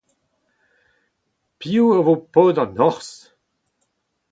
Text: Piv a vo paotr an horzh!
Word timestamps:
Piv 1.59 1.85
a 1.97 1.99
vo 2.05 2.15
paotr 2.33 2.61
an 2.63 2.79
horzh! 2.81 3.15